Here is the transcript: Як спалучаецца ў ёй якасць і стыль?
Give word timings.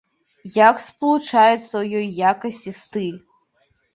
Як 0.69 0.75
спалучаецца 0.85 1.61
ў 1.81 1.83
ёй 2.01 2.07
якасць 2.31 2.65
і 2.71 2.75
стыль? 2.81 3.15